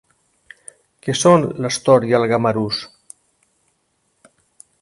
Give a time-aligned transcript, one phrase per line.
[1.07, 2.83] Què són l'astor i el gamarús?